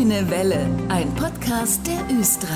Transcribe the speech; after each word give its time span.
Grüne 0.00 0.30
Welle, 0.30 0.66
ein 0.88 1.14
Podcast 1.14 1.86
der 1.86 2.18
Östra. 2.18 2.48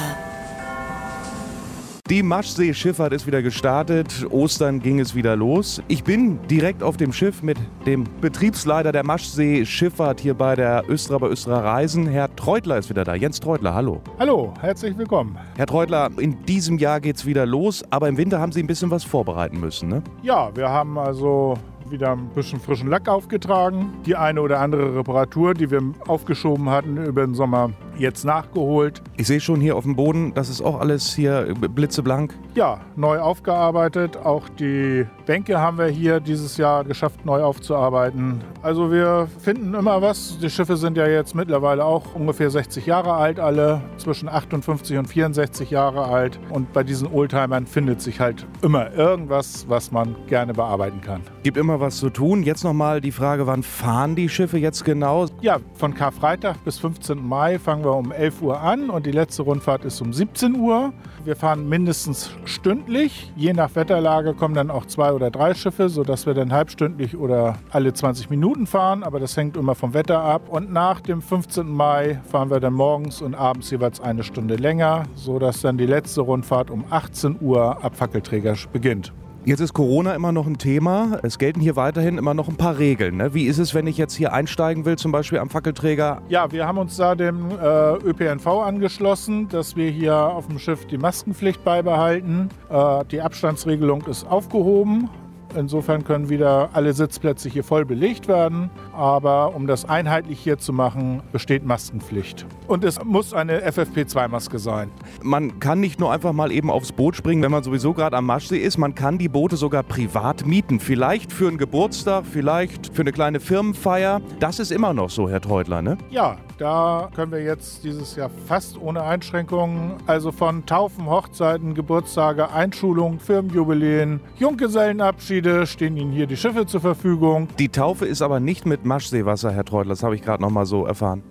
Die 2.09 2.23
Maschsee-Schifffahrt 2.23 3.13
ist 3.13 3.27
wieder 3.27 3.43
gestartet. 3.43 4.27
Ostern 4.31 4.81
ging 4.81 4.99
es 4.99 5.15
wieder 5.15 5.37
los. 5.37 5.83
Ich 5.89 6.05
bin 6.05 6.39
direkt 6.49 6.83
auf 6.83 6.97
dem 6.97 7.13
Schiff 7.13 7.43
mit 7.43 7.59
dem 7.85 8.05
Betriebsleiter 8.23 8.93
der 8.93 9.05
Maschsee-Schifffahrt 9.05 10.21
hier 10.21 10.33
bei 10.33 10.55
der 10.57 10.85
Östra 10.89 11.19
bei 11.19 11.29
Östra 11.29 11.61
Reisen. 11.61 12.07
Herr 12.07 12.35
Treutler 12.35 12.79
ist 12.79 12.89
wieder 12.89 13.05
da. 13.05 13.15
Jens 13.15 13.41
Treutler, 13.41 13.75
hallo. 13.75 14.01
Hallo, 14.19 14.55
herzlich 14.63 14.97
willkommen. 14.97 15.37
Herr 15.57 15.67
Treutler, 15.67 16.09
in 16.17 16.47
diesem 16.47 16.79
Jahr 16.79 16.99
geht 16.99 17.17
es 17.17 17.27
wieder 17.27 17.45
los, 17.45 17.85
aber 17.91 18.09
im 18.09 18.17
Winter 18.17 18.41
haben 18.41 18.53
Sie 18.53 18.61
ein 18.61 18.67
bisschen 18.67 18.91
was 18.91 19.05
vorbereiten 19.05 19.61
müssen, 19.61 19.91
ne? 19.91 20.03
Ja, 20.23 20.51
wir 20.57 20.71
haben 20.71 20.99
also 20.99 21.59
wieder 21.91 22.13
ein 22.13 22.29
bisschen 22.35 22.61
frischen 22.61 22.89
Lack 22.89 23.09
aufgetragen. 23.09 23.93
Die 24.07 24.17
eine 24.17 24.41
oder 24.41 24.61
andere 24.61 24.97
Reparatur, 24.97 25.55
die 25.55 25.71
wir 25.71 25.83
aufgeschoben 26.07 26.71
hatten 26.71 26.97
über 27.05 27.25
den 27.25 27.35
Sommer, 27.35 27.71
jetzt 27.99 28.25
nachgeholt. 28.25 29.03
Ich 29.17 29.27
sehe 29.27 29.41
schon 29.41 29.61
hier 29.61 29.77
auf 29.77 29.85
dem 29.85 29.97
Boden, 29.97 30.35
das 30.35 30.49
ist 30.49 30.61
auch 30.61 30.81
alles 30.81 31.15
hier 31.15 31.55
blitzeblank. 31.55 32.35
Ja, 32.55 32.81
neu 32.97 33.19
aufgearbeitet. 33.19 34.17
Auch 34.17 34.49
die 34.49 35.07
Bänke 35.27 35.61
haben 35.61 35.79
wir 35.79 35.87
hier 35.87 36.21
dieses 36.21 36.57
Jahr 36.57 36.85
geschafft, 36.85 37.25
neu 37.25 37.43
aufzuarbeiten. 37.43 38.43
Also 38.63 38.91
wir 38.91 39.29
finden 39.39 39.75
immer 39.75 40.03
was. 40.03 40.39
Die 40.39 40.51
Schiffe 40.51 40.77
sind 40.77 40.97
ja 40.97 41.07
jetzt 41.07 41.35
mittlerweile 41.35 41.85
auch 41.85 42.15
ungefähr 42.15 42.51
60 42.51 42.87
Jahre 42.87 43.15
alt, 43.15 43.41
alle 43.41 43.81
zwischen 43.97 44.29
58 44.29 44.99
und 44.99 45.07
64 45.07 45.71
Jahre 45.71 46.05
alt. 46.05 46.39
Und 46.51 46.73
bei 46.73 46.83
diesen 46.83 47.13
Oldtimern 47.13 47.67
findet 47.67 48.01
sich 48.01 48.21
halt 48.21 48.47
immer 48.63 48.93
irgendwas, 48.93 49.67
was 49.69 49.93
man 49.93 50.17
gerne 50.27 50.53
bearbeiten 50.53 51.01
kann. 51.01 51.23
Gibt 51.43 51.57
immer 51.57 51.81
was 51.81 51.99
zu 51.99 52.11
tun. 52.11 52.43
Jetzt 52.43 52.65
nochmal 52.65 53.01
die 53.01 53.13
Frage, 53.13 53.47
wann 53.47 53.63
fahren 53.63 54.15
die 54.17 54.29
Schiffe 54.29 54.59
jetzt 54.59 54.85
genau? 54.85 55.27
Ja, 55.41 55.59
von 55.75 55.95
Karfreitag 55.95 56.63
bis 56.65 56.79
15. 56.79 57.27
Mai 57.27 57.59
fangen 57.59 57.84
wir 57.85 57.95
um 57.95 58.13
11 58.13 58.43
Uhr 58.43 58.61
an 58.61 58.91
und 58.91 59.07
die 59.07 59.13
letzte 59.13 59.43
Rundfahrt 59.43 59.85
ist 59.85 60.01
um 60.01 60.13
17 60.13 60.57
Uhr. 60.57 60.93
Wir 61.25 61.37
fahren 61.37 61.69
mindestens 61.69 62.31
stündlich. 62.45 63.33
Je 63.37 63.53
nach 63.53 63.75
Wetterlage 63.75 64.35
kommen 64.35 64.55
dann 64.55 64.71
auch 64.71 64.87
zwei 64.87 65.13
oder 65.13 65.31
drei 65.31 65.55
Schiffe, 65.55 65.89
sodass 65.89 66.27
wir 66.27 66.35
dann 66.35 66.53
halbstündlich 66.53 67.17
oder 67.17 67.57
alle 67.71 67.93
20 67.93 68.31
Minuten 68.31 68.67
fahren. 68.67 69.03
Aber 69.03 69.21
das 69.21 69.37
hängt 69.37 69.57
immer 69.57 69.75
vom 69.75 69.95
Wetter 69.95 70.21
ab. 70.21 70.49
Und 70.49 70.73
nach 70.73 71.01
dem 71.01 71.23
15. 71.23 71.67
Mai 71.67 72.21
fahren 72.29 72.51
wir 72.51 72.61
dann 72.61 72.75
morgens 72.75 73.23
und 73.23 73.35
abends 73.35 73.71
jeweils 73.71 74.01
eine 74.01 74.23
Stunde 74.23 74.57
länger, 74.57 75.05
sodass 75.15 75.61
dann 75.61 75.79
die 75.79 75.87
letzte 75.87 76.23
Rundfahrt 76.23 76.71
um 76.71 76.85
18 76.91 77.39
Uhr 77.41 77.85
ab 77.85 77.97
Fackelträger 77.97 78.55
beginnt. 78.73 79.13
Jetzt 79.47 79.61
ist 79.61 79.75
Corona 79.75 80.15
immer 80.15 80.33
noch 80.33 80.47
ein 80.47 80.57
Thema. 80.57 81.19
Es 81.23 81.39
gelten 81.39 81.61
hier 81.61 81.77
weiterhin 81.77 82.17
immer 82.17 82.33
noch 82.33 82.49
ein 82.49 82.57
paar 82.57 82.79
Regeln. 82.79 83.19
Ne? 83.19 83.35
Wie 83.35 83.45
ist 83.45 83.59
es, 83.59 83.75
wenn 83.75 83.87
ich 83.87 83.99
jetzt 83.99 84.15
hier 84.15 84.33
einsteigen 84.33 84.87
will, 84.87 84.97
zum 84.97 85.13
Beispiel 85.13 85.39
am 85.39 85.51
Fackelträger? 85.51 86.23
Ja, 86.31 86.51
wir 86.51 86.67
haben 86.67 86.79
uns 86.79 86.97
da 86.97 87.15
dem 87.15 87.51
äh, 87.51 87.97
ÖPNV 87.97 88.47
angeschlossen, 88.47 89.51
dass 89.51 89.77
wir 89.77 89.91
hier 89.91 90.17
auf 90.17 90.47
dem 90.47 90.59
Schiff 90.59 90.87
die 90.87 90.97
Maskenpflicht 90.97 91.63
beibehalten. 91.63 92.49
Äh, 92.71 93.05
die 93.11 93.21
Abstandsregelung 93.21 94.07
ist 94.07 94.27
aufgehoben. 94.27 95.11
Insofern 95.57 96.05
können 96.05 96.29
wieder 96.29 96.71
alle 96.73 96.93
Sitzplätze 96.93 97.49
hier 97.49 97.65
voll 97.65 97.85
belegt 97.85 98.29
werden. 98.29 98.71
Aber 98.93 99.55
um 99.55 99.67
das 99.67 99.85
einheitlich 99.85 100.41
hier 100.41 100.59
zu 100.59 100.73
machen, 100.73 101.23
besteht 101.33 101.65
Maskenpflicht. 101.65 102.47
Und 102.67 102.85
es 102.85 103.03
muss 103.05 103.33
eine 103.35 103.67
FFP2-Maske 103.69 104.59
sein. 104.59 104.91
Man 105.23 105.61
kann 105.61 105.81
nicht 105.81 106.01
nur 106.01 106.13
einfach 106.13 106.33
mal 106.33 106.51
eben 106.53 106.71
aufs 106.71 106.93
Boot 106.93 107.17
springen, 107.17 107.43
wenn 107.43 107.51
man 107.51 107.63
sowieso 107.63 107.93
gerade 107.93 108.17
am 108.17 108.27
Maschsee 108.27 108.59
ist. 108.59 108.79
Man 108.79 108.95
kann 108.95 109.19
die 109.19 109.29
Boote 109.29 109.57
sogar 109.57 109.83
privat 109.83 110.47
mieten. 110.47 110.81
Vielleicht 110.81 111.33
für 111.33 111.49
einen 111.49 111.59
Geburtstag, 111.59 112.25
vielleicht 112.27 112.95
für 112.95 113.03
eine 113.03 113.13
kleine 113.13 113.41
Firmenfeier. 113.41 114.21
Das 114.41 114.59
ist 114.59 114.73
immer 114.73 114.93
noch 114.93 115.11
so, 115.11 115.29
Herr 115.29 115.41
Treutler, 115.41 115.83
ne? 115.83 115.99
Ja, 116.11 116.37
da 116.59 117.11
können 117.15 117.33
wir 117.33 117.43
jetzt 117.43 117.85
dieses 117.85 118.17
Jahr 118.17 118.31
fast 118.47 118.81
ohne 118.81 119.03
Einschränkungen, 119.03 119.95
also 120.07 120.33
von 120.33 120.65
Taufen, 120.67 121.07
Hochzeiten, 121.07 121.75
Geburtstage, 121.75 122.51
Einschulungen, 122.51 123.19
Firmenjubiläen, 123.19 124.21
Junggesellenabschiede 124.39 125.67
stehen 125.67 125.97
Ihnen 125.97 126.13
hier 126.13 126.27
die 126.27 126.37
Schiffe 126.37 126.67
zur 126.67 126.81
Verfügung. 126.81 127.49
Die 127.59 127.69
Taufe 127.69 128.07
ist 128.07 128.23
aber 128.23 128.41
nicht 128.41 128.67
mit 128.67 128.85
Maschseewasser, 128.85 129.51
Herr 129.53 129.65
Treutler, 129.65 129.91
das 129.91 130.03
habe 130.03 130.15
ich 130.15 130.23
gerade 130.23 130.43
noch 130.43 130.51
mal 130.51 130.67
so 130.67 130.87
erfahren. 130.87 131.23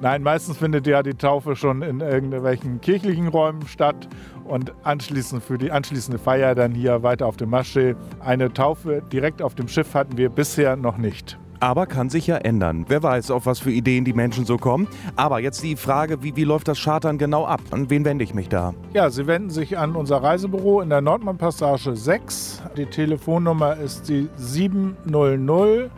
Nein, 0.00 0.22
meistens 0.22 0.58
findet 0.58 0.86
ja 0.86 1.02
die 1.02 1.14
Taufe 1.14 1.56
schon 1.56 1.82
in 1.82 2.00
irgendwelchen 2.00 2.80
kirchlichen 2.80 3.28
Räumen 3.28 3.66
statt 3.66 4.08
und 4.44 4.72
anschließend 4.82 5.42
für 5.42 5.58
die 5.58 5.70
anschließende 5.70 6.18
Feier 6.18 6.54
dann 6.54 6.72
hier 6.72 7.02
weiter 7.02 7.26
auf 7.26 7.36
dem 7.36 7.50
Maschsee. 7.50 7.94
Eine 8.20 8.52
Taufe 8.52 9.02
direkt 9.12 9.42
auf 9.42 9.54
dem 9.54 9.68
Schiff 9.68 9.94
hatten 9.94 10.16
wir 10.16 10.28
bisher 10.28 10.76
noch 10.76 10.98
nicht. 10.98 11.38
Aber 11.60 11.86
kann 11.86 12.10
sich 12.10 12.26
ja 12.26 12.36
ändern. 12.36 12.84
Wer 12.88 13.02
weiß, 13.02 13.30
auf 13.30 13.46
was 13.46 13.58
für 13.58 13.70
Ideen 13.70 14.04
die 14.04 14.12
Menschen 14.12 14.44
so 14.44 14.56
kommen. 14.56 14.86
Aber 15.16 15.40
jetzt 15.40 15.62
die 15.62 15.76
Frage, 15.76 16.22
wie, 16.22 16.36
wie 16.36 16.44
läuft 16.44 16.68
das 16.68 16.82
Chartern 16.82 17.18
genau 17.18 17.46
ab? 17.46 17.60
An 17.70 17.90
wen 17.90 18.04
wende 18.04 18.24
ich 18.24 18.34
mich 18.34 18.48
da? 18.48 18.74
Ja, 18.92 19.10
Sie 19.10 19.26
wenden 19.26 19.50
sich 19.50 19.78
an 19.78 19.96
unser 19.96 20.22
Reisebüro 20.22 20.80
in 20.80 20.90
der 20.90 21.00
Nordmannpassage 21.00 21.96
6. 21.96 22.62
Die 22.76 22.86
Telefonnummer 22.86 23.76
ist 23.76 24.08
die 24.08 24.28
700 24.36 25.90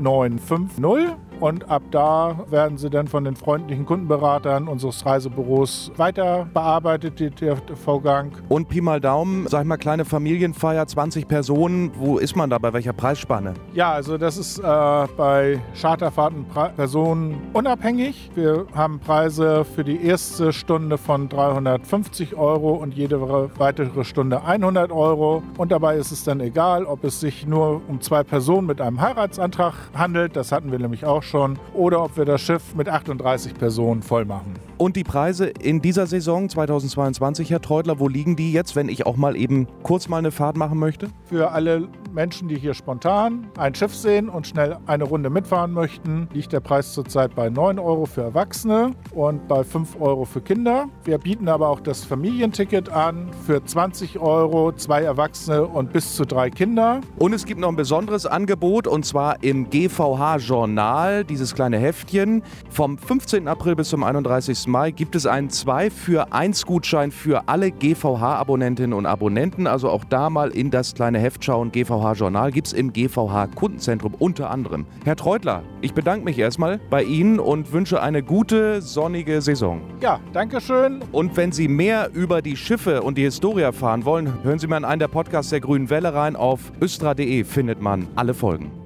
950 0.00 1.18
und 1.44 1.68
ab 1.70 1.82
da 1.90 2.38
werden 2.48 2.78
sie 2.78 2.88
dann 2.88 3.06
von 3.06 3.22
den 3.24 3.36
freundlichen 3.36 3.84
Kundenberatern 3.84 4.66
unseres 4.66 5.04
Reisebüros 5.04 5.92
weiter 5.98 6.48
bearbeitet, 6.54 7.20
der 7.38 7.58
Vorgang. 7.76 8.32
Und 8.48 8.70
Pi 8.70 8.80
mal 8.80 8.98
Daumen, 8.98 9.46
sag 9.46 9.60
ich 9.60 9.66
mal, 9.66 9.76
kleine 9.76 10.06
Familienfeier, 10.06 10.86
20 10.86 11.28
Personen, 11.28 11.90
wo 11.96 12.16
ist 12.16 12.34
man 12.34 12.48
da, 12.48 12.56
bei 12.56 12.72
welcher 12.72 12.94
Preisspanne? 12.94 13.52
Ja, 13.74 13.92
also 13.92 14.16
das 14.16 14.38
ist 14.38 14.58
äh, 14.58 14.62
bei 14.62 15.60
Charterfahrten 15.78 16.46
Personen 16.76 17.36
unabhängig. 17.52 18.30
Wir 18.34 18.64
haben 18.74 18.98
Preise 19.00 19.66
für 19.66 19.84
die 19.84 20.02
erste 20.02 20.50
Stunde 20.50 20.96
von 20.96 21.28
350 21.28 22.36
Euro 22.36 22.70
und 22.70 22.94
jede 22.94 23.20
weitere 23.58 24.04
Stunde 24.04 24.44
100 24.44 24.90
Euro. 24.90 25.42
Und 25.58 25.72
dabei 25.72 25.96
ist 25.96 26.10
es 26.10 26.24
dann 26.24 26.40
egal, 26.40 26.86
ob 26.86 27.04
es 27.04 27.20
sich 27.20 27.46
nur 27.46 27.82
um 27.86 28.00
zwei 28.00 28.22
Personen 28.22 28.66
mit 28.66 28.80
einem 28.80 29.02
Heiratsantrag 29.02 29.74
handelt, 29.94 30.36
das 30.36 30.50
hatten 30.50 30.72
wir 30.72 30.78
nämlich 30.78 31.04
auch 31.04 31.22
schon, 31.22 31.33
oder 31.74 32.02
ob 32.02 32.16
wir 32.16 32.24
das 32.24 32.40
Schiff 32.40 32.74
mit 32.74 32.88
38 32.88 33.54
Personen 33.54 34.02
voll 34.02 34.24
machen. 34.24 34.54
Und 34.78 34.96
die 34.96 35.04
Preise 35.04 35.46
in 35.46 35.82
dieser 35.82 36.06
Saison 36.06 36.48
2022, 36.48 37.50
Herr 37.50 37.60
Treutler, 37.60 37.98
wo 37.98 38.08
liegen 38.08 38.36
die 38.36 38.52
jetzt, 38.52 38.76
wenn 38.76 38.88
ich 38.88 39.06
auch 39.06 39.16
mal 39.16 39.36
eben 39.36 39.66
kurz 39.82 40.08
mal 40.08 40.18
eine 40.18 40.30
Fahrt 40.30 40.56
machen 40.56 40.78
möchte? 40.78 41.08
Für 41.24 41.50
alle 41.50 41.88
Menschen, 42.14 42.46
die 42.46 42.56
hier 42.56 42.74
spontan 42.74 43.48
ein 43.58 43.74
Schiff 43.74 43.94
sehen 43.94 44.28
und 44.28 44.46
schnell 44.46 44.78
eine 44.86 45.04
Runde 45.04 45.30
mitfahren 45.30 45.72
möchten, 45.72 46.28
liegt 46.32 46.52
der 46.52 46.60
Preis 46.60 46.92
zurzeit 46.92 47.34
bei 47.34 47.50
9 47.50 47.78
Euro 47.80 48.06
für 48.06 48.22
Erwachsene 48.22 48.92
und 49.12 49.48
bei 49.48 49.64
5 49.64 50.00
Euro 50.00 50.24
für 50.24 50.40
Kinder. 50.40 50.86
Wir 51.02 51.18
bieten 51.18 51.48
aber 51.48 51.68
auch 51.68 51.80
das 51.80 52.04
Familienticket 52.04 52.88
an 52.88 53.30
für 53.44 53.64
20 53.64 54.20
Euro, 54.20 54.72
zwei 54.72 55.02
Erwachsene 55.02 55.66
und 55.66 55.92
bis 55.92 56.14
zu 56.14 56.24
drei 56.24 56.50
Kinder. 56.50 57.00
Und 57.18 57.32
es 57.32 57.44
gibt 57.46 57.58
noch 57.60 57.68
ein 57.68 57.76
besonderes 57.76 58.26
Angebot 58.26 58.86
und 58.86 59.04
zwar 59.04 59.42
im 59.42 59.68
GVH-Journal, 59.68 61.24
dieses 61.24 61.54
kleine 61.54 61.78
Heftchen. 61.78 62.42
Vom 62.70 62.96
15. 62.96 63.48
April 63.48 63.74
bis 63.74 63.88
zum 63.88 64.04
31. 64.04 64.68
Mai 64.68 64.92
gibt 64.92 65.16
es 65.16 65.26
einen 65.26 65.50
2 65.50 65.90
für 65.90 66.32
1 66.32 66.64
Gutschein 66.64 67.10
für 67.10 67.48
alle 67.48 67.72
GVH-Abonnentinnen 67.72 68.92
und 68.92 69.06
Abonnenten. 69.06 69.66
Also 69.66 69.90
auch 69.90 70.04
da 70.04 70.30
mal 70.30 70.50
in 70.50 70.70
das 70.70 70.94
kleine 70.94 71.18
Heft 71.18 71.44
schauen. 71.44 71.72
GVH-Journal 72.04 72.52
gibt 72.52 72.66
es 72.66 72.72
im 72.72 72.92
GVH-Kundenzentrum 72.92 74.14
unter 74.18 74.50
anderem. 74.50 74.86
Herr 75.04 75.16
Treutler, 75.16 75.62
ich 75.80 75.94
bedanke 75.94 76.24
mich 76.24 76.38
erstmal 76.38 76.78
bei 76.90 77.02
Ihnen 77.02 77.38
und 77.38 77.72
wünsche 77.72 78.02
eine 78.02 78.22
gute, 78.22 78.82
sonnige 78.82 79.40
Saison. 79.40 79.80
Ja, 80.00 80.20
danke 80.32 80.60
schön. 80.60 81.02
Und 81.12 81.36
wenn 81.36 81.52
Sie 81.52 81.68
mehr 81.68 82.10
über 82.12 82.42
die 82.42 82.56
Schiffe 82.56 83.02
und 83.02 83.16
die 83.16 83.22
Historie 83.22 83.62
erfahren 83.62 84.04
wollen, 84.04 84.44
hören 84.44 84.58
Sie 84.58 84.66
mal 84.66 84.78
in 84.78 84.84
einen 84.84 85.00
der 85.00 85.08
Podcasts 85.08 85.50
der 85.50 85.60
Grünen 85.60 85.90
Welle 85.90 86.14
rein. 86.14 86.36
Auf 86.36 86.72
östra.de 86.80 87.44
findet 87.44 87.80
man 87.80 88.06
alle 88.14 88.34
Folgen. 88.34 88.83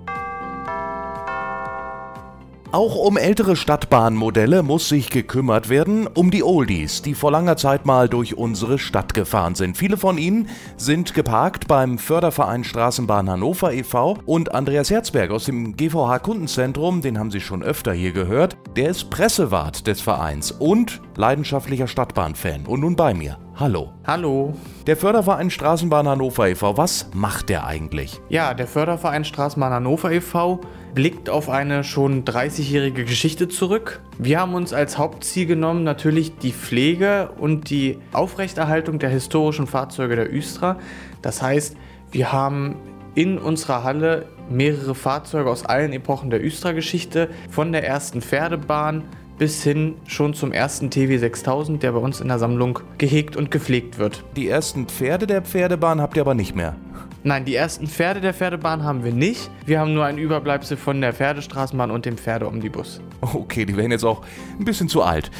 Auch 2.70 2.96
um 2.96 3.16
ältere 3.16 3.56
Stadtbahnmodelle 3.56 4.62
muss 4.62 4.90
sich 4.90 5.08
gekümmert 5.08 5.70
werden, 5.70 6.06
um 6.06 6.30
die 6.30 6.42
Oldies, 6.42 7.00
die 7.00 7.14
vor 7.14 7.30
langer 7.30 7.56
Zeit 7.56 7.86
mal 7.86 8.10
durch 8.10 8.36
unsere 8.36 8.78
Stadt 8.78 9.14
gefahren 9.14 9.54
sind. 9.54 9.78
Viele 9.78 9.96
von 9.96 10.18
ihnen 10.18 10.50
sind 10.76 11.14
geparkt 11.14 11.66
beim 11.66 11.96
Förderverein 11.96 12.64
Straßenbahn 12.64 13.30
Hannover 13.30 13.72
e.V. 13.72 14.18
und 14.26 14.54
Andreas 14.54 14.90
Herzberg 14.90 15.30
aus 15.30 15.46
dem 15.46 15.76
GVH 15.76 16.18
Kundenzentrum, 16.18 17.00
den 17.00 17.18
haben 17.18 17.30
Sie 17.30 17.40
schon 17.40 17.62
öfter 17.62 17.94
hier 17.94 18.12
gehört, 18.12 18.58
der 18.76 18.90
ist 18.90 19.08
Pressewart 19.08 19.86
des 19.86 20.02
Vereins 20.02 20.50
und 20.50 21.00
leidenschaftlicher 21.16 21.86
Stadtbahnfan. 21.86 22.66
Und 22.66 22.80
nun 22.80 22.96
bei 22.96 23.14
mir. 23.14 23.38
Hallo. 23.60 23.90
Hallo. 24.06 24.54
Der 24.86 24.96
Förderverein 24.96 25.50
Straßenbahn 25.50 26.06
Hannover 26.06 26.48
e.V., 26.48 26.76
was 26.76 27.10
macht 27.12 27.48
der 27.48 27.66
eigentlich? 27.66 28.20
Ja, 28.28 28.54
der 28.54 28.68
Förderverein 28.68 29.24
Straßenbahn 29.24 29.72
Hannover 29.72 30.12
e.V. 30.12 30.60
blickt 30.94 31.28
auf 31.28 31.50
eine 31.50 31.82
schon 31.82 32.24
30-jährige 32.24 33.04
Geschichte 33.04 33.48
zurück. 33.48 34.00
Wir 34.16 34.38
haben 34.38 34.54
uns 34.54 34.72
als 34.72 34.96
Hauptziel 34.96 35.46
genommen 35.46 35.82
natürlich 35.82 36.36
die 36.38 36.52
Pflege 36.52 37.30
und 37.36 37.68
die 37.68 37.98
Aufrechterhaltung 38.12 39.00
der 39.00 39.10
historischen 39.10 39.66
Fahrzeuge 39.66 40.14
der 40.14 40.32
Östra. 40.32 40.78
Das 41.20 41.42
heißt, 41.42 41.76
wir 42.12 42.30
haben 42.30 42.76
in 43.16 43.38
unserer 43.38 43.82
Halle 43.82 44.26
mehrere 44.48 44.94
Fahrzeuge 44.94 45.50
aus 45.50 45.66
allen 45.66 45.92
Epochen 45.92 46.30
der 46.30 46.44
Östra-Geschichte, 46.44 47.28
von 47.50 47.72
der 47.72 47.84
ersten 47.84 48.22
Pferdebahn 48.22 49.02
bis 49.38 49.62
hin 49.62 49.94
schon 50.06 50.34
zum 50.34 50.52
ersten 50.52 50.90
TW 50.90 51.16
6000, 51.16 51.82
der 51.82 51.92
bei 51.92 51.98
uns 51.98 52.20
in 52.20 52.28
der 52.28 52.38
Sammlung 52.38 52.80
gehegt 52.98 53.36
und 53.36 53.50
gepflegt 53.50 53.98
wird. 53.98 54.24
Die 54.36 54.48
ersten 54.48 54.86
Pferde 54.86 55.26
der 55.26 55.42
Pferdebahn 55.42 56.00
habt 56.00 56.16
ihr 56.16 56.22
aber 56.22 56.34
nicht 56.34 56.54
mehr. 56.54 56.76
Nein, 57.24 57.44
die 57.44 57.54
ersten 57.54 57.86
Pferde 57.86 58.20
der 58.20 58.32
Pferdebahn 58.32 58.84
haben 58.84 59.04
wir 59.04 59.12
nicht. 59.12 59.50
Wir 59.66 59.80
haben 59.80 59.92
nur 59.92 60.04
ein 60.04 60.18
Überbleibsel 60.18 60.76
von 60.76 61.00
der 61.00 61.12
Pferdestraßenbahn 61.12 61.90
und 61.90 62.06
dem 62.06 62.16
Pferdeomnibus. 62.16 63.00
Okay, 63.20 63.64
die 63.64 63.76
wären 63.76 63.90
jetzt 63.90 64.04
auch 64.04 64.22
ein 64.58 64.64
bisschen 64.64 64.88
zu 64.88 65.02
alt. 65.02 65.30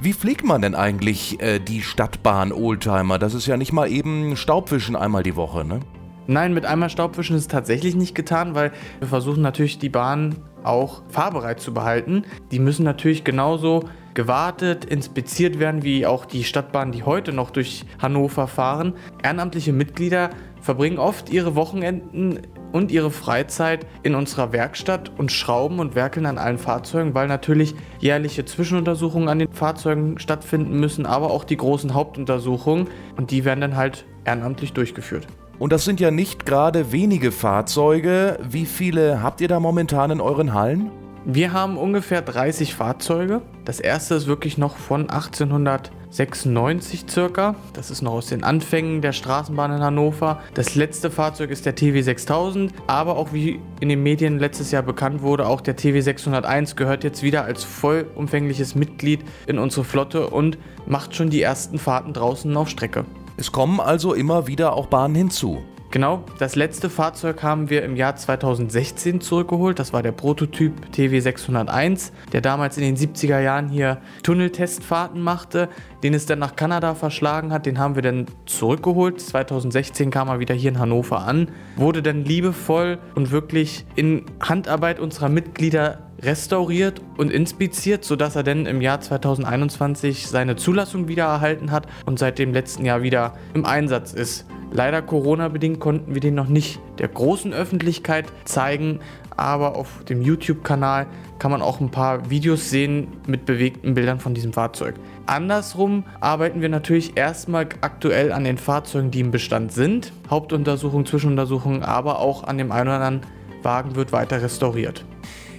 Wie 0.00 0.12
pflegt 0.12 0.44
man 0.44 0.62
denn 0.62 0.74
eigentlich 0.74 1.40
äh, 1.40 1.58
die 1.58 1.82
Stadtbahn 1.82 2.52
Oldtimer? 2.52 3.18
Das 3.18 3.34
ist 3.34 3.46
ja 3.46 3.56
nicht 3.56 3.72
mal 3.72 3.90
eben 3.90 4.36
Staubwischen 4.36 4.96
einmal 4.96 5.22
die 5.22 5.36
Woche, 5.36 5.64
ne? 5.64 5.80
Nein, 6.30 6.52
mit 6.52 6.66
einmal 6.66 6.90
Staubwischen 6.90 7.36
ist 7.36 7.42
es 7.42 7.48
tatsächlich 7.48 7.96
nicht 7.96 8.14
getan, 8.14 8.54
weil 8.54 8.72
wir 8.98 9.08
versuchen 9.08 9.40
natürlich 9.40 9.78
die 9.78 9.88
Bahn 9.88 10.36
auch 10.62 11.00
fahrbereit 11.08 11.58
zu 11.58 11.72
behalten. 11.72 12.24
Die 12.50 12.58
müssen 12.58 12.84
natürlich 12.84 13.24
genauso 13.24 13.84
gewartet, 14.12 14.84
inspiziert 14.84 15.58
werden, 15.58 15.84
wie 15.84 16.04
auch 16.04 16.26
die 16.26 16.44
Stadtbahnen, 16.44 16.92
die 16.92 17.04
heute 17.04 17.32
noch 17.32 17.50
durch 17.50 17.86
Hannover 17.98 18.46
fahren. 18.46 18.92
Ehrenamtliche 19.22 19.72
Mitglieder 19.72 20.28
verbringen 20.60 20.98
oft 20.98 21.30
ihre 21.30 21.54
Wochenenden 21.54 22.40
und 22.72 22.92
ihre 22.92 23.10
Freizeit 23.10 23.86
in 24.02 24.14
unserer 24.14 24.52
Werkstatt 24.52 25.10
und 25.16 25.32
schrauben 25.32 25.78
und 25.78 25.94
werkeln 25.94 26.26
an 26.26 26.36
allen 26.36 26.58
Fahrzeugen, 26.58 27.14
weil 27.14 27.26
natürlich 27.26 27.74
jährliche 28.00 28.44
Zwischenuntersuchungen 28.44 29.30
an 29.30 29.38
den 29.38 29.52
Fahrzeugen 29.54 30.18
stattfinden 30.18 30.78
müssen, 30.78 31.06
aber 31.06 31.30
auch 31.30 31.44
die 31.44 31.56
großen 31.56 31.94
Hauptuntersuchungen 31.94 32.88
und 33.16 33.30
die 33.30 33.46
werden 33.46 33.62
dann 33.62 33.76
halt 33.76 34.04
ehrenamtlich 34.26 34.74
durchgeführt. 34.74 35.26
Und 35.58 35.72
das 35.72 35.84
sind 35.84 35.98
ja 35.98 36.12
nicht 36.12 36.46
gerade 36.46 36.92
wenige 36.92 37.32
Fahrzeuge. 37.32 38.38
Wie 38.48 38.64
viele 38.64 39.22
habt 39.22 39.40
ihr 39.40 39.48
da 39.48 39.58
momentan 39.58 40.12
in 40.12 40.20
euren 40.20 40.54
Hallen? 40.54 40.92
Wir 41.24 41.52
haben 41.52 41.76
ungefähr 41.76 42.22
30 42.22 42.76
Fahrzeuge. 42.76 43.42
Das 43.64 43.80
erste 43.80 44.14
ist 44.14 44.28
wirklich 44.28 44.56
noch 44.56 44.76
von 44.76 45.10
1896 45.10 47.06
circa. 47.10 47.56
Das 47.72 47.90
ist 47.90 48.02
noch 48.02 48.12
aus 48.12 48.28
den 48.28 48.44
Anfängen 48.44 49.02
der 49.02 49.10
Straßenbahn 49.12 49.72
in 49.72 49.82
Hannover. 49.82 50.40
Das 50.54 50.76
letzte 50.76 51.10
Fahrzeug 51.10 51.50
ist 51.50 51.66
der 51.66 51.74
TW 51.74 52.00
6000, 52.02 52.72
aber 52.86 53.16
auch 53.16 53.32
wie 53.32 53.58
in 53.80 53.88
den 53.88 54.04
Medien 54.04 54.38
letztes 54.38 54.70
Jahr 54.70 54.84
bekannt 54.84 55.22
wurde, 55.22 55.46
auch 55.46 55.60
der 55.60 55.74
TW 55.74 56.00
601 56.00 56.76
gehört 56.76 57.02
jetzt 57.02 57.24
wieder 57.24 57.44
als 57.44 57.64
vollumfängliches 57.64 58.76
Mitglied 58.76 59.24
in 59.48 59.58
unsere 59.58 59.82
Flotte 59.84 60.28
und 60.30 60.56
macht 60.86 61.16
schon 61.16 61.30
die 61.30 61.42
ersten 61.42 61.80
Fahrten 61.80 62.12
draußen 62.12 62.56
auf 62.56 62.68
Strecke. 62.68 63.04
Es 63.38 63.52
kommen 63.52 63.78
also 63.78 64.14
immer 64.14 64.48
wieder 64.48 64.72
auch 64.72 64.86
Bahnen 64.86 65.14
hinzu. 65.14 65.62
Genau, 65.92 66.24
das 66.40 66.56
letzte 66.56 66.90
Fahrzeug 66.90 67.40
haben 67.44 67.70
wir 67.70 67.84
im 67.84 67.94
Jahr 67.94 68.16
2016 68.16 69.20
zurückgeholt. 69.20 69.78
Das 69.78 69.92
war 69.92 70.02
der 70.02 70.10
Prototyp 70.10 70.90
TW 70.90 71.20
601, 71.20 72.12
der 72.32 72.40
damals 72.40 72.76
in 72.78 72.82
den 72.82 72.96
70er 72.96 73.38
Jahren 73.38 73.68
hier 73.68 73.98
Tunneltestfahrten 74.24 75.22
machte, 75.22 75.68
den 76.02 76.14
es 76.14 76.26
dann 76.26 76.40
nach 76.40 76.56
Kanada 76.56 76.96
verschlagen 76.96 77.52
hat. 77.52 77.64
Den 77.64 77.78
haben 77.78 77.94
wir 77.94 78.02
dann 78.02 78.26
zurückgeholt. 78.44 79.20
2016 79.20 80.10
kam 80.10 80.26
er 80.26 80.40
wieder 80.40 80.56
hier 80.56 80.72
in 80.72 80.80
Hannover 80.80 81.20
an, 81.20 81.48
wurde 81.76 82.02
dann 82.02 82.24
liebevoll 82.24 82.98
und 83.14 83.30
wirklich 83.30 83.86
in 83.94 84.26
Handarbeit 84.40 84.98
unserer 84.98 85.28
Mitglieder 85.28 86.07
restauriert 86.22 87.00
und 87.16 87.30
inspiziert, 87.30 88.04
sodass 88.04 88.36
er 88.36 88.42
dann 88.42 88.66
im 88.66 88.80
Jahr 88.80 89.00
2021 89.00 90.26
seine 90.26 90.56
Zulassung 90.56 91.08
wieder 91.08 91.24
erhalten 91.24 91.70
hat 91.70 91.86
und 92.06 92.18
seit 92.18 92.38
dem 92.38 92.52
letzten 92.52 92.84
Jahr 92.84 93.02
wieder 93.02 93.34
im 93.54 93.64
Einsatz 93.64 94.12
ist. 94.12 94.46
Leider 94.70 95.00
Corona-bedingt 95.00 95.80
konnten 95.80 96.14
wir 96.14 96.20
den 96.20 96.34
noch 96.34 96.48
nicht 96.48 96.80
der 96.98 97.08
großen 97.08 97.54
Öffentlichkeit 97.54 98.26
zeigen, 98.44 99.00
aber 99.36 99.76
auf 99.76 100.04
dem 100.04 100.20
YouTube-Kanal 100.20 101.06
kann 101.38 101.52
man 101.52 101.62
auch 101.62 101.80
ein 101.80 101.90
paar 101.90 102.28
Videos 102.28 102.68
sehen 102.68 103.08
mit 103.26 103.46
bewegten 103.46 103.94
Bildern 103.94 104.18
von 104.18 104.34
diesem 104.34 104.52
Fahrzeug. 104.52 104.96
Andersrum 105.26 106.04
arbeiten 106.20 106.60
wir 106.60 106.68
natürlich 106.68 107.16
erstmal 107.16 107.68
aktuell 107.80 108.32
an 108.32 108.44
den 108.44 108.58
Fahrzeugen, 108.58 109.10
die 109.10 109.20
im 109.20 109.30
Bestand 109.30 109.72
sind. 109.72 110.12
Hauptuntersuchung, 110.28 111.06
Zwischenuntersuchung, 111.06 111.82
aber 111.82 112.18
auch 112.18 112.44
an 112.44 112.58
dem 112.58 112.72
einen 112.72 112.88
oder 112.88 113.00
anderen 113.00 113.20
Wagen 113.62 113.94
wird 113.94 114.12
weiter 114.12 114.42
restauriert. 114.42 115.04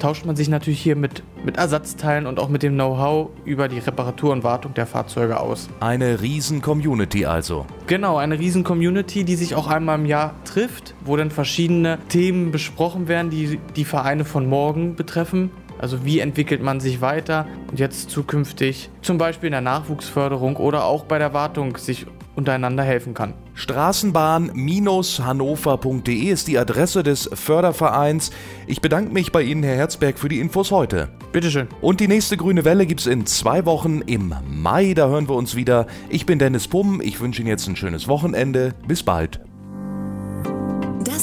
tauscht 0.00 0.24
man 0.24 0.34
sich 0.34 0.48
natürlich 0.48 0.80
hier 0.80 0.96
mit, 0.96 1.22
mit 1.44 1.56
Ersatzteilen 1.58 2.26
und 2.26 2.40
auch 2.40 2.48
mit 2.48 2.62
dem 2.62 2.74
Know-how 2.74 3.30
über 3.44 3.68
die 3.68 3.78
Reparatur 3.78 4.32
und 4.32 4.42
Wartung 4.42 4.74
der 4.74 4.86
Fahrzeuge 4.86 5.38
aus. 5.38 5.68
Eine 5.78 6.20
riesen 6.20 6.62
Community 6.62 7.26
also. 7.26 7.66
Genau, 7.86 8.16
eine 8.16 8.38
riesen 8.38 8.64
Community, 8.64 9.24
die 9.24 9.36
sich 9.36 9.54
auch 9.54 9.68
einmal 9.68 9.98
im 9.98 10.06
Jahr 10.06 10.34
trifft, 10.44 10.94
wo 11.04 11.16
dann 11.16 11.30
verschiedene 11.30 11.98
Themen 12.08 12.50
besprochen 12.50 13.06
werden, 13.06 13.30
die 13.30 13.60
die 13.76 13.84
Vereine 13.84 14.24
von 14.24 14.48
morgen 14.48 14.96
betreffen. 14.96 15.50
Also 15.80 16.04
wie 16.04 16.20
entwickelt 16.20 16.62
man 16.62 16.78
sich 16.78 17.00
weiter 17.00 17.46
und 17.70 17.80
jetzt 17.80 18.10
zukünftig 18.10 18.90
zum 19.00 19.16
Beispiel 19.16 19.46
in 19.46 19.52
der 19.52 19.62
Nachwuchsförderung 19.62 20.56
oder 20.56 20.84
auch 20.84 21.04
bei 21.04 21.18
der 21.18 21.32
Wartung 21.32 21.78
sich 21.78 22.04
untereinander 22.36 22.82
helfen 22.82 23.14
kann. 23.14 23.32
Straßenbahn-hannover.de 23.54 26.14
ist 26.14 26.48
die 26.48 26.58
Adresse 26.58 27.02
des 27.02 27.30
Fördervereins. 27.32 28.30
Ich 28.66 28.82
bedanke 28.82 29.10
mich 29.12 29.32
bei 29.32 29.40
Ihnen, 29.42 29.62
Herr 29.62 29.76
Herzberg, 29.76 30.18
für 30.18 30.28
die 30.28 30.40
Infos 30.40 30.70
heute. 30.70 31.08
Bitteschön. 31.32 31.68
Und 31.80 32.00
die 32.00 32.08
nächste 32.08 32.36
grüne 32.36 32.66
Welle 32.66 32.84
gibt 32.86 33.00
es 33.00 33.06
in 33.06 33.24
zwei 33.26 33.64
Wochen 33.64 34.02
im 34.02 34.34
Mai. 34.48 34.92
Da 34.94 35.08
hören 35.08 35.28
wir 35.28 35.34
uns 35.34 35.56
wieder. 35.56 35.86
Ich 36.08 36.26
bin 36.26 36.38
Dennis 36.38 36.68
Pumm. 36.68 37.00
Ich 37.02 37.20
wünsche 37.20 37.40
Ihnen 37.40 37.48
jetzt 37.48 37.66
ein 37.66 37.76
schönes 37.76 38.06
Wochenende. 38.06 38.74
Bis 38.86 39.02
bald. 39.02 39.40